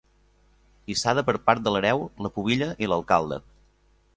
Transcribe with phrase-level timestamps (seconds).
[0.93, 3.43] Hissada per part de l'hereu, la pubilla i l'alcalde.